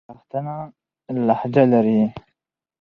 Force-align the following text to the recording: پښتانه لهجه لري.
پښتانه 0.07 0.55
لهجه 1.27 1.63
لري. 1.73 1.99